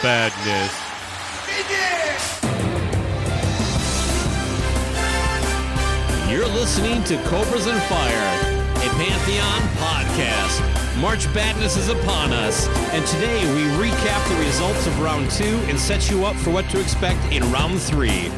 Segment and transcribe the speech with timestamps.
[0.00, 0.72] Badness.
[6.30, 11.00] You're listening to Cobras and Fire, a Pantheon podcast.
[11.00, 15.76] March Badness is upon us, and today we recap the results of round two and
[15.76, 18.30] set you up for what to expect in round three.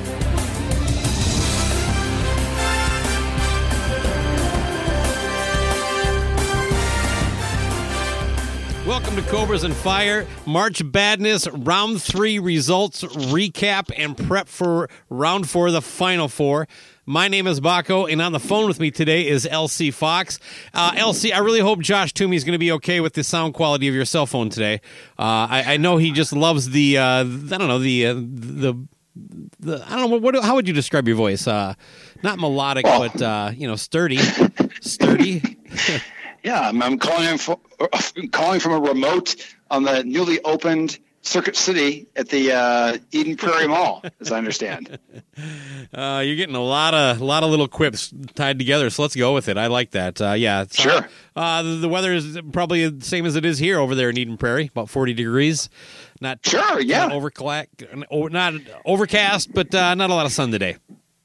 [8.91, 15.49] Welcome to Cobras and Fire, March Badness, round three results recap and prep for round
[15.49, 16.67] four, the final four.
[17.07, 20.41] My name is Baco, and on the phone with me today is LC Fox.
[20.75, 23.55] Uh, LC, I really hope Josh Toomey is going to be okay with the sound
[23.55, 24.81] quality of your cell phone today.
[25.17, 28.87] Uh, I, I, know he just loves the, uh, I don't know, the, uh, the,
[29.61, 31.47] the, I don't know, what, how would you describe your voice?
[31.47, 31.75] Uh,
[32.25, 33.07] not melodic, oh.
[33.07, 34.19] but, uh, you know, sturdy.
[34.81, 35.59] sturdy.
[36.43, 37.59] Yeah, I'm, I'm calling from,
[38.33, 39.37] calling from a remote
[39.71, 44.99] on the newly opened Circuit City at the uh, Eden Prairie Mall, as I understand.
[45.93, 49.17] Uh, you're getting a lot of a lot of little quips tied together, so let's
[49.17, 49.57] go with it.
[49.57, 50.21] I like that.
[50.21, 51.09] Uh, yeah, sure.
[51.35, 54.19] Uh, the, the, weather is probably the same as it is here over there in
[54.19, 55.69] Eden Prairie, about 40 degrees.
[56.21, 57.07] Not sure, yeah.
[57.07, 60.77] Not, overcla- not overcast, but uh, not a lot of sun today.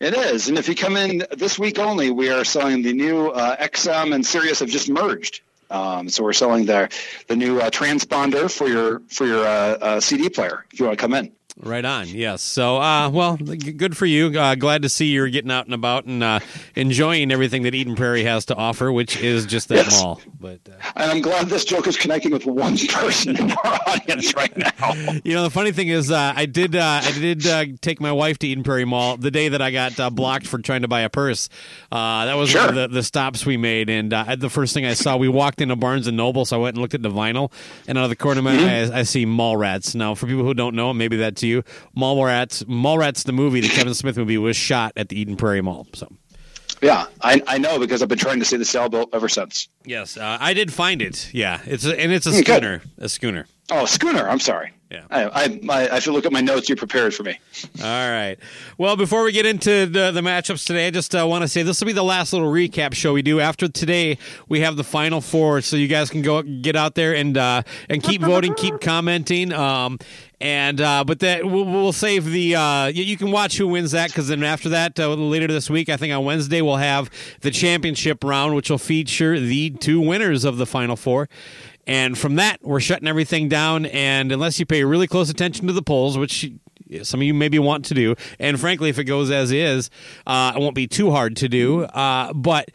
[0.06, 3.30] It is, and if you come in this week only, we are selling the new
[3.30, 5.42] uh, XM and Sirius have just merged.
[5.72, 6.96] Um, so we're selling the
[7.26, 11.00] the new uh, transponder for your for your uh, uh CD player if you want
[11.00, 11.32] to come in.
[11.58, 12.10] Right on.
[12.10, 12.42] Yes.
[12.42, 14.38] So, uh, well, good for you.
[14.38, 16.42] Uh, glad to see you're getting out and about and uh,
[16.76, 20.02] enjoying everything that Eden Prairie has to offer, which is just that yes.
[20.02, 20.22] mall.
[20.38, 24.36] But uh, and I'm glad this joke is connecting with one person in our audience
[24.36, 24.94] right now.
[25.24, 28.38] You know, the funny thing is, uh, I did uh, I did take my wife
[28.40, 31.10] to Eden Prairie Mall the day that I got blocked for trying to buy a
[31.10, 31.48] purse.
[31.90, 32.62] that was sure.
[32.62, 35.62] one of the, the stops we made, and the first thing I saw, we walked
[35.62, 37.50] into Barnes and Noble, so I went and looked at the vinyl,
[37.88, 38.94] and out of the corner of my mm-hmm.
[38.94, 39.96] eye, I, I see Mallrats.
[39.96, 41.64] Now, for people who don't know, maybe that's you.
[41.98, 45.88] Mallrats, Mallrats, the movie, the Kevin Smith movie, was shot at the Eden Prairie Mall.
[45.94, 46.08] So.
[46.82, 49.70] Yeah, I, I know because I've been trying to see the sailboat ever since.
[49.86, 51.34] Yes, uh, I did find it.
[51.34, 52.80] Yeah, it's a, and it's a mm, schooner.
[52.80, 53.06] Good.
[53.06, 53.48] A schooner.
[53.72, 54.30] Oh, schooner.
[54.30, 54.74] I'm sorry.
[54.92, 55.06] Yeah.
[55.10, 57.40] I, I, I should look at my notes you prepared for me.
[57.82, 58.38] All right.
[58.78, 61.64] Well, before we get into the, the matchups today, I just uh, want to say
[61.64, 63.40] this will be the last little recap show we do.
[63.40, 67.16] After today, we have the final four, so you guys can go get out there
[67.16, 69.52] and uh, and keep voting, keep commenting.
[69.52, 69.98] Um,
[70.46, 73.92] and uh, but that we'll, we'll save the uh, you, you, can watch who wins
[73.92, 77.10] that because then after that uh, later this week I think on Wednesday we'll have
[77.42, 81.28] the championship round which will feature the two winners of the final four
[81.88, 83.86] and from that, we're shutting everything down.
[83.86, 86.52] And unless you pay really close attention to the polls, which
[87.04, 89.90] some of you maybe want to do, and frankly, if it goes as is,
[90.26, 91.84] uh, it won't be too hard to do.
[91.84, 92.70] Uh, but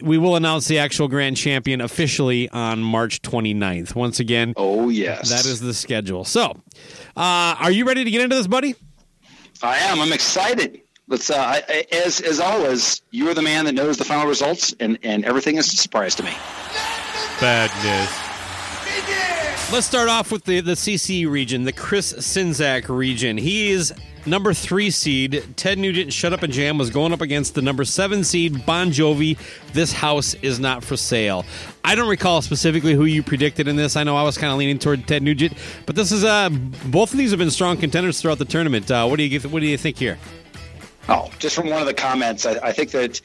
[0.00, 3.94] we will announce the actual grand champion officially on March 29th.
[3.94, 5.28] Once again, oh, yes.
[5.28, 6.24] That is the schedule.
[6.24, 6.44] So,
[7.16, 8.74] uh, are you ready to get into this, buddy?
[9.62, 10.00] I am.
[10.00, 10.80] I'm excited.
[11.08, 14.74] Let's, uh, I, as, as always, you are the man that knows the final results,
[14.80, 16.32] and, and everything is a surprise to me.
[17.40, 18.10] Badness.
[19.72, 23.36] Let's start off with the, the CC region, the Chris Czynszak region.
[23.36, 23.92] He is
[24.26, 25.44] number three seed.
[25.56, 28.90] Ted Nugent, Shut Up and Jam, was going up against the number seven seed, Bon
[28.90, 29.38] Jovi.
[29.72, 31.44] This house is not for sale.
[31.84, 33.96] I don't recall specifically who you predicted in this.
[33.96, 36.48] I know I was kind of leaning toward Ted Nugent, but this is uh,
[36.86, 38.90] both of these have been strong contenders throughout the tournament.
[38.90, 40.18] Uh, what do you what do you think here?
[41.08, 43.20] Oh, just from one of the comments, I, I think that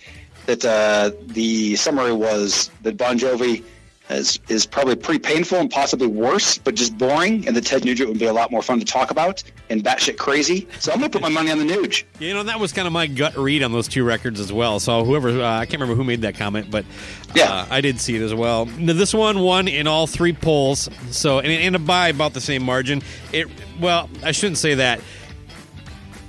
[0.48, 3.64] that uh, the summary was that Bon Jovi
[4.10, 7.46] is is probably pretty painful and possibly worse, but just boring.
[7.48, 10.18] And the Ted Nugent would be a lot more fun to talk about and batshit
[10.18, 10.68] crazy.
[10.80, 12.04] So I'm gonna put my money on the Nuge.
[12.20, 14.80] You know, that was kind of my gut read on those two records as well.
[14.80, 17.66] So whoever, uh, I can't remember who made that comment, but uh, Yeah.
[17.70, 18.66] I did see it as well.
[18.66, 22.64] Now, this one won in all three polls, so and, and by about the same
[22.64, 23.02] margin.
[23.34, 23.48] It
[23.80, 25.02] well, I shouldn't say that.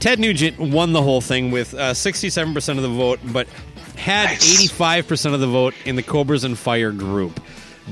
[0.01, 3.49] Ted Nugent won the whole thing with uh, 67% of the vote, but
[3.97, 4.71] had Nice.
[4.71, 7.41] 85% of the vote in the Cobras and Fire group.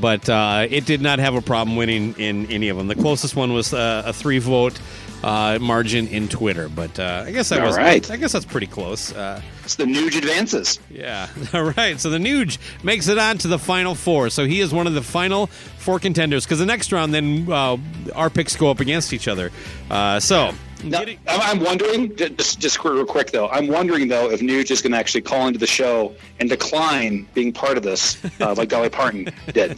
[0.01, 2.89] But uh, it did not have a problem winning in any of them.
[2.89, 4.79] The closest one was uh, a three vote
[5.27, 6.69] uh, margin in Twitter.
[6.69, 8.09] But uh, I guess that was right.
[8.11, 9.13] I guess that's pretty close.
[9.13, 10.79] Uh, It's the Nuge advances.
[10.91, 11.29] yeah.
[11.55, 11.99] All right.
[12.01, 14.31] So the Nuge makes it on to the final four.
[14.31, 17.77] So he is one of the final four contenders because the next round, then uh,
[18.15, 19.51] our picks go up against each other.
[19.91, 20.53] Uh, so.
[20.85, 24.83] Now, I'm I'm wondering, just, just real quick though, I'm wondering though if Nuge is
[24.83, 28.69] going to actually call into the show and decline being part of this, uh, like
[28.69, 29.71] Dolly Parton did,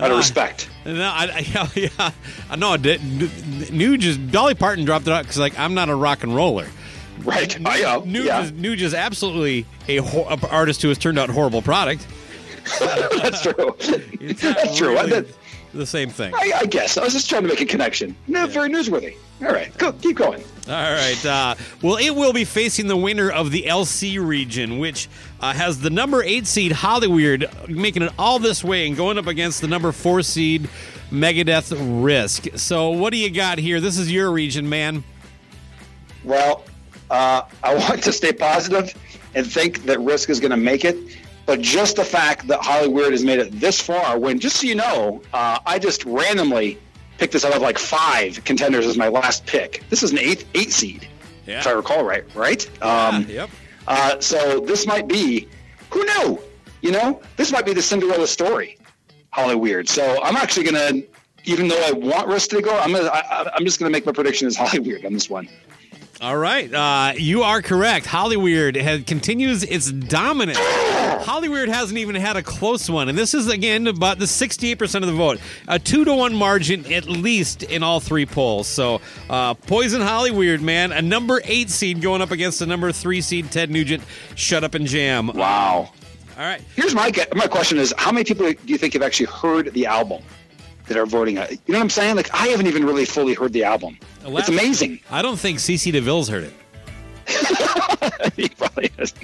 [0.00, 0.68] out of respect.
[0.84, 2.10] No, I, I, yeah.
[2.50, 2.76] I know.
[2.76, 6.34] Did, Nuge is Dolly Parton dropped it out because like I'm not a rock and
[6.34, 6.66] roller.
[7.20, 7.56] Right?
[7.66, 8.02] I know.
[8.02, 11.62] Nuge, yeah, is, Nuge is absolutely a, ho- a artist who has turned out horrible
[11.62, 12.06] product.
[12.80, 13.76] that's true.
[14.20, 14.96] That's true.
[14.98, 15.26] I, really that-
[15.74, 16.34] the same thing.
[16.34, 18.16] I, I guess I was just trying to make a connection.
[18.28, 19.16] No, very newsworthy.
[19.42, 20.42] All right, go, keep going.
[20.66, 21.26] All right.
[21.26, 25.08] Uh, well, it will be facing the winner of the LC region, which
[25.40, 29.26] uh, has the number eight seed Hollyweird making it all this way and going up
[29.26, 30.68] against the number four seed
[31.10, 32.46] Megadeth Risk.
[32.56, 33.80] So, what do you got here?
[33.80, 35.04] This is your region, man.
[36.24, 36.64] Well,
[37.10, 38.94] uh, I want to stay positive
[39.34, 40.96] and think that Risk is going to make it.
[41.46, 44.74] But just the fact that Hollywood has made it this far, when just so you
[44.74, 46.78] know, uh, I just randomly
[47.18, 49.82] picked this out of like five contenders as my last pick.
[49.90, 51.06] This is an eighth eight seed,
[51.46, 51.58] Yeah.
[51.60, 52.24] if I recall right.
[52.34, 52.66] Right?
[52.82, 53.50] Um, yep.
[53.86, 55.46] uh, so this might be,
[55.90, 56.40] who knew?
[56.80, 58.78] You know, this might be the Cinderella story,
[59.32, 59.88] Hollyweird.
[59.88, 61.02] So I'm actually gonna,
[61.44, 64.12] even though I want Risk to go, I'm gonna, I, I'm just gonna make my
[64.12, 65.48] prediction as Hollyweird on this one.
[66.20, 68.06] All right, uh, you are correct.
[68.06, 70.58] Hollyweird has, continues its dominance.
[71.20, 75.04] Hollyweird hasn't even had a close one, and this is again about the sixty-eight percent
[75.04, 75.38] of the vote,
[75.68, 78.66] a two to one margin at least in all three polls.
[78.66, 79.00] So,
[79.30, 83.50] uh, Poison Hollyweird, man, a number eight seed going up against a number three seed
[83.50, 84.02] Ted Nugent.
[84.34, 85.28] Shut up and jam.
[85.28, 85.90] Wow.
[86.36, 89.26] All right, Here's my my question: Is how many people do you think have actually
[89.26, 90.22] heard the album
[90.88, 91.36] that are voting?
[91.36, 92.16] You know what I'm saying?
[92.16, 93.98] Like I haven't even really fully heard the album.
[94.24, 94.98] Well, It's amazing.
[95.10, 96.52] I don't think CC DeVille's heard it.
[98.36, 99.14] he probably is.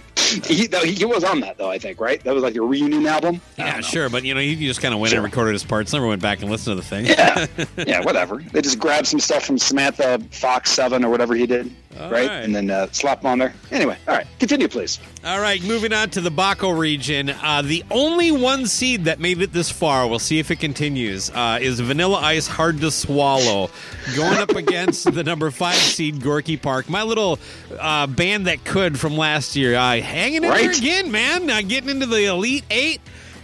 [0.46, 1.70] He, though, he was on that though.
[1.70, 2.22] I think right.
[2.24, 3.40] That was like a reunion album.
[3.58, 5.18] Yeah, sure, but you know, he just kind of went Sure.
[5.18, 7.06] and recorded his parts, never went back and listened to the thing.
[7.06, 7.46] Yeah,
[7.86, 8.36] yeah, whatever.
[8.36, 12.28] They just grabbed some stuff from Samantha Fox Seven or whatever he did, right?
[12.28, 12.30] right.
[12.44, 13.54] And then uh, slap them on there.
[13.70, 15.00] Anyway, all right, continue, please.
[15.24, 17.30] All right, moving on to the Baco region.
[17.30, 21.30] Uh, the only one seed that made it this far, we'll see if it continues,
[21.30, 23.70] uh, is Vanilla Ice Hard to Swallow,
[24.16, 26.88] going up against the number five seed Gorky Park.
[26.88, 27.38] My little
[27.78, 31.50] uh, band that could from last year, uh, hanging in there again, man.
[31.50, 33.00] Uh, getting into the Elite Eight.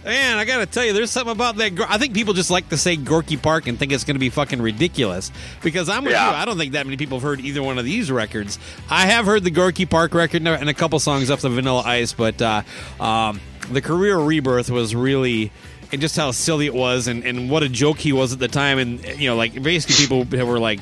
[0.07, 1.77] Man, I got to tell you, there's something about that.
[1.89, 4.29] I think people just like to say Gorky Park and think it's going to be
[4.29, 5.33] fucking ridiculous.
[5.61, 6.29] Because I'm with Yeah.
[6.29, 6.35] you.
[6.37, 8.57] I don't think that many people have heard either one of these records.
[8.89, 12.13] I have heard the Gorky Park record and a couple songs off the Vanilla Ice,
[12.13, 12.61] but uh,
[13.01, 15.51] um, the career rebirth was really.
[15.89, 18.49] And just how silly it was, and, and what a joke he was at the
[18.49, 20.81] time, and you know, like basically people were like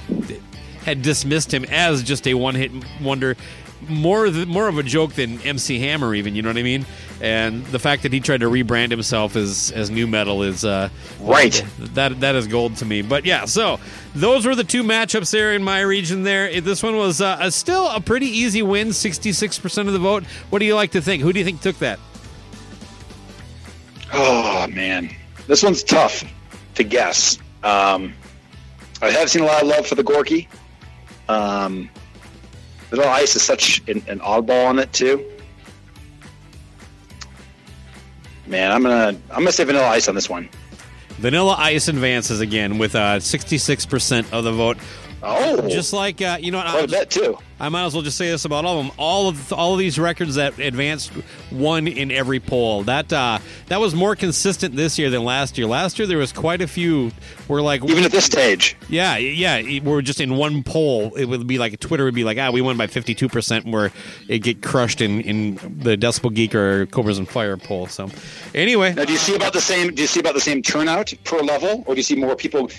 [0.83, 2.71] had dismissed him as just a one-hit
[3.01, 3.36] wonder,
[3.89, 6.35] more th- more of a joke than MC Hammer, even.
[6.35, 6.85] You know what I mean?
[7.21, 10.89] And the fact that he tried to rebrand himself as as new metal is uh,
[11.19, 11.63] Right.
[11.79, 13.01] That that is gold to me.
[13.01, 13.79] But yeah, so
[14.13, 16.23] those were the two matchups there in my region.
[16.23, 19.99] There, this one was uh, a, still a pretty easy win, sixty-six percent of the
[19.99, 20.23] vote.
[20.49, 21.21] What do you like to think?
[21.23, 21.99] Who do you think took that?
[24.13, 25.09] Oh man,
[25.47, 26.23] this one's tough
[26.75, 27.37] to guess.
[27.63, 28.13] Um,
[29.01, 30.47] I have seen a lot of love for the Gorky.
[31.27, 31.89] Um,
[32.89, 35.25] Vanilla Ice is such an, an oddball on it too.
[38.47, 40.47] Man, I'm gonna I'm gonna say Vanilla Ice on this one.
[41.18, 44.77] Vanilla Ice advances again with uh, sixty-six percent of the vote.
[45.27, 47.37] Oh, Just like uh, you know, what, I'll quite a bit too.
[47.57, 48.95] I might as well just say this about all of them.
[48.97, 51.11] All of all of these records that advanced
[51.51, 52.83] won in every poll.
[52.83, 55.65] That uh, that was more consistent this year than last year.
[55.65, 57.11] Last year there was quite a few
[57.47, 61.15] where like Even at this stage, yeah yeah we're just in one poll.
[61.15, 63.65] It would be like Twitter would be like ah we won by fifty two percent
[63.65, 63.91] where
[64.27, 67.87] it get crushed in in the Decibel Geek or Cobras and Fire poll.
[67.87, 68.09] So
[68.53, 69.95] anyway, now do you see about the same?
[69.95, 72.69] Do you see about the same turnout per level, or do you see more people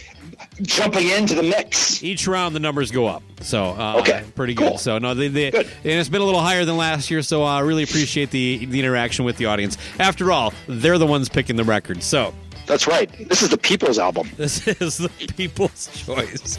[0.62, 2.02] jumping into the mix?
[2.02, 3.22] each round the numbers go up.
[3.40, 4.78] So uh, Okay, pretty good.
[4.78, 7.22] So no, they, they, and it's been a little higher than last year.
[7.22, 9.76] So I really appreciate the the interaction with the audience.
[9.98, 12.02] After all, they're the ones picking the record.
[12.02, 12.32] So
[12.66, 13.10] That's right.
[13.28, 14.28] This is the people's album.
[14.36, 16.58] This is the people's choice.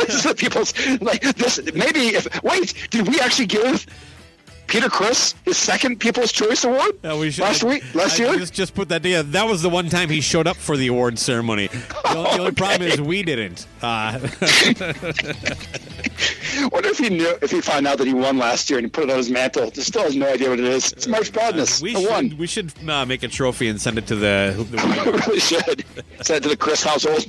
[0.00, 1.60] this is the people's like this.
[1.74, 3.86] Maybe if wait, did we actually give
[4.70, 8.36] Peter Criss his second People's Choice Award Yeah, we should, last week, last I year?
[8.38, 9.28] Just, just put that together.
[9.30, 11.66] That was the one time he showed up for the award ceremony.
[11.66, 13.66] The, only- the only problem is we didn't.
[13.82, 14.18] Uh,
[16.70, 18.90] wonder if he knew if he found out that he won last year and he
[18.90, 19.70] put it on his mantle.
[19.70, 20.92] He still has no idea what it is.
[20.92, 21.82] It's March Madness.
[21.82, 22.28] we I won.
[22.30, 24.54] should we should uh, make a trophy and send it to the.
[24.60, 25.84] We the really should.
[26.22, 27.26] Send it to the Criss household.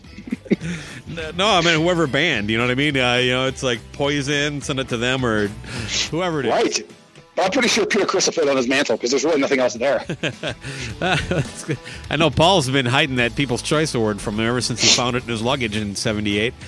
[1.35, 2.49] no, I mean whoever band.
[2.49, 2.97] You know what I mean?
[2.97, 4.61] Uh, you know, it's like Poison.
[4.61, 5.47] Send it to them or
[6.11, 6.51] whoever it is.
[6.51, 6.81] Right.
[7.41, 9.59] But I'm pretty sure Peter Criss put it on his mantle because there's really nothing
[9.59, 10.05] else there.
[12.11, 15.15] I know Paul's been hiding that People's Choice Award from him ever since he found
[15.15, 16.53] it in his luggage in '78.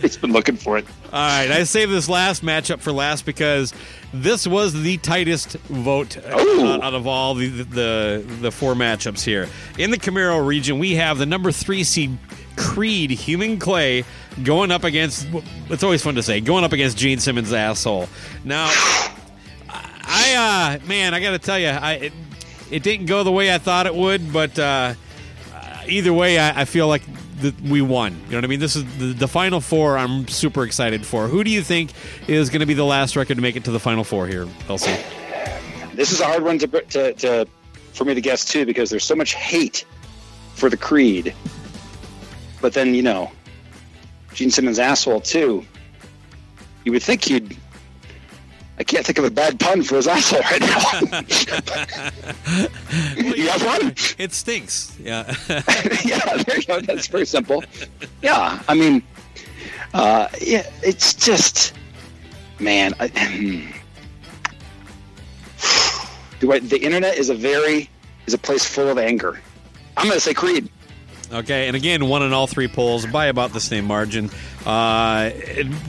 [0.00, 0.86] He's been looking for it.
[1.12, 3.74] All right, I saved this last matchup for last because
[4.12, 6.80] this was the tightest vote uh, Ooh.
[6.80, 9.48] out of all the, the the four matchups here.
[9.78, 12.16] In the Camaro region, we have the number three seed
[12.56, 14.04] Creed Human Clay
[14.42, 15.26] going up against.
[15.70, 18.08] It's always fun to say going up against Gene Simmons' asshole.
[18.44, 18.70] Now,
[19.68, 22.12] I uh, man, I got to tell you, I it,
[22.70, 24.94] it didn't go the way I thought it would, but uh,
[25.86, 27.02] either way, I, I feel like
[27.40, 28.12] the, we won.
[28.12, 28.60] You know what I mean?
[28.60, 29.98] This is the, the final four.
[29.98, 31.28] I'm super excited for.
[31.28, 31.92] Who do you think
[32.28, 34.46] is going to be the last record to make it to the final four here,
[34.66, 35.02] LC?
[35.94, 37.48] This is a hard one to, to, to
[37.92, 39.84] for me to guess too because there's so much hate
[40.54, 41.34] for the Creed.
[42.64, 43.30] But then you know,
[44.32, 45.66] Gene Simmons' asshole too.
[46.86, 47.58] You would think he'd.
[48.78, 51.10] I can't think of a bad pun for his asshole right now.
[53.34, 53.94] you have one?
[54.16, 54.96] It stinks.
[54.98, 55.30] Yeah.
[56.06, 56.80] yeah, there you go.
[56.80, 57.62] That's very simple.
[58.22, 59.02] Yeah, I mean,
[59.92, 61.74] uh, yeah, it's just,
[62.60, 62.94] man.
[62.98, 63.08] I,
[66.40, 67.90] do I, the internet is a very
[68.26, 69.38] is a place full of anger.
[69.98, 70.70] I'm going to say Creed.
[71.32, 74.30] Okay, and again, one in all three polls by about the same margin,
[74.66, 75.30] uh,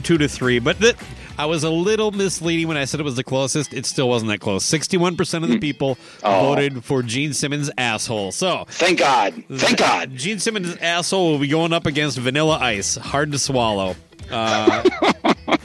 [0.02, 0.58] two to three.
[0.58, 0.96] But th-
[1.38, 3.74] I was a little misleading when I said it was the closest.
[3.74, 4.64] It still wasn't that close.
[4.64, 6.40] Sixty-one percent of the people Oh.
[6.54, 8.32] voted for Gene Simmons' asshole.
[8.32, 9.34] So Thank God.
[9.52, 10.14] Thank God.
[10.16, 12.96] Gene Simmons' asshole will be going up against Vanilla Ice.
[12.96, 13.94] Hard to swallow.
[14.30, 14.82] Uh,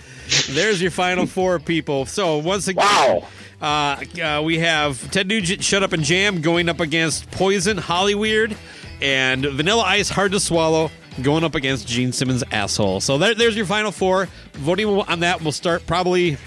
[0.50, 2.06] there's your final four people.
[2.06, 3.28] So once again, Wow.
[3.62, 8.56] uh, uh, we have Ted Nugent, Shut Up and Jam, going up against Poison, Hollyweird,
[9.02, 10.92] and Vanilla Ice, Hard to Swallow,
[11.22, 13.02] going up against Gene Simmons' asshole.
[13.02, 14.28] So there, there's your final four.
[14.54, 16.38] Voting on that will start probably.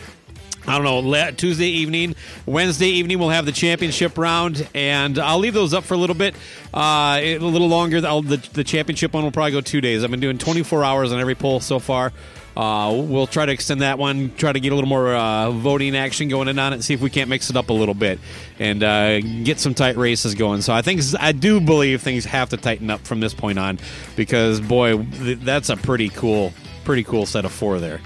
[0.66, 2.14] I don't know, Tuesday evening.
[2.46, 6.16] Wednesday evening, we'll have the championship round, and I'll leave those up for a little
[6.16, 6.34] bit,
[6.72, 8.00] uh, a little longer.
[8.00, 10.02] The, the championship one will probably go two days.
[10.02, 12.14] I've been doing 24 hours on every poll so far.
[12.56, 15.96] Uh, we'll try to extend that one, try to get a little more uh, voting
[15.96, 18.20] action going in on it, see if we can't mix it up a little bit
[18.60, 20.60] and uh, get some tight races going.
[20.62, 23.80] So I think I do believe things have to tighten up from this point on
[24.14, 26.52] because boy, th- that's a pretty cool,
[26.84, 28.00] pretty cool set of four there.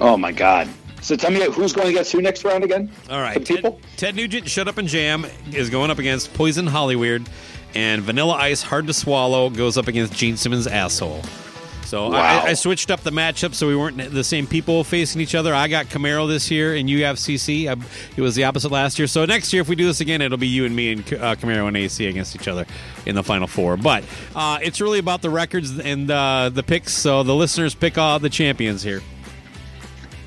[0.00, 0.68] Oh my God.
[1.02, 2.90] So tell me who's going against who next round again?
[3.10, 3.72] All right, The people.
[3.72, 7.28] Ted, Ted Nugent, Shut Up and Jam is going up against Poison Hollyweird,
[7.74, 11.22] and Vanilla Ice, Hard to Swallow goes up against Gene Simmons' asshole.
[11.84, 12.18] So Wow.
[12.18, 15.54] I, I switched up the matchup so we weren't the same people facing each other.
[15.54, 17.68] I got Camaro this year, and you have CC.
[17.68, 17.80] I,
[18.16, 19.06] it was the opposite last year.
[19.06, 21.36] So next year, if we do this again, it'll be you and me and uh,
[21.36, 22.66] Camaro and AC against each other
[23.06, 23.76] in the final four.
[23.76, 26.92] But uh, it's really about the records and uh, the picks.
[26.92, 29.02] So the listeners pick all the champions here.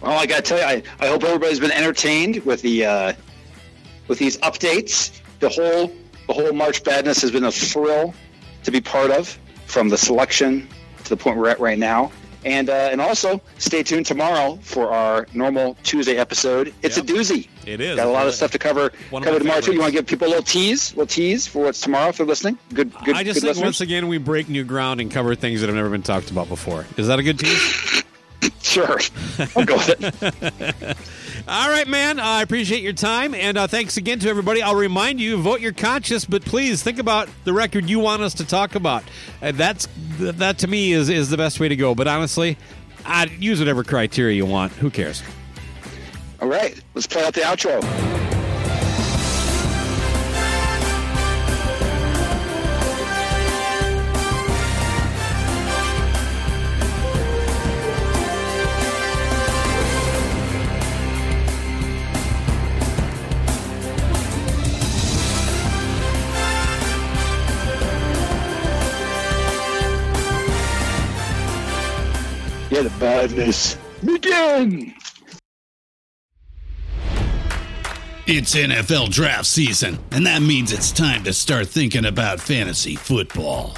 [0.01, 3.13] Well, I got to tell you, I, I hope everybody's been entertained with the uh,
[4.07, 5.21] with these updates.
[5.39, 5.91] The whole
[6.27, 8.13] the whole March Madness has been a thrill
[8.63, 10.67] to be part of, from the selection
[11.07, 12.11] to the point we're at right now.
[12.45, 16.73] And uh, and also stay tuned tomorrow for our normal Tuesday episode.
[16.83, 17.09] It's Yep.
[17.09, 17.47] a doozy.
[17.65, 17.97] It is.
[17.97, 19.73] Got a lot of stuff to cover One cover tomorrow too.
[19.73, 22.25] You want to give people a little tease, little tease for what's tomorrow if they're
[22.27, 22.57] listening.
[22.73, 23.15] Good, good.
[23.15, 23.63] I just good think listeners?
[23.63, 26.47] once again we break new ground and cover things that have never been talked about
[26.47, 26.85] before.
[26.95, 28.03] Is that a good tease?
[28.67, 28.99] Sure,
[29.55, 30.97] I'll go with it.
[31.47, 32.19] All right, man.
[32.19, 34.61] I appreciate your time, and uh, thanks again to everybody.
[34.61, 38.33] I'll remind you: vote your conscience, but please think about the record you want us
[38.35, 39.05] to talk about.
[39.41, 39.87] Uh, that's
[40.19, 41.95] that to me is is the best way to go.
[41.95, 42.57] But honestly,
[43.05, 44.73] I'd use whatever criteria you want.
[44.73, 45.23] Who cares?
[46.41, 48.16] All right, let's play out the outro.
[72.69, 73.77] Yeah, the badness.
[74.03, 74.93] Begin!
[78.25, 83.77] It's NFL draft season, and that means it's time to start thinking about fantasy football.